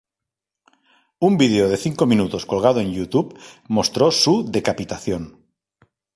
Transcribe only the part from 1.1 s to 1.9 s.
Un vídeo de